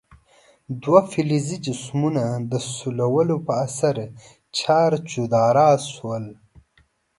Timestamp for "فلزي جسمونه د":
1.11-2.53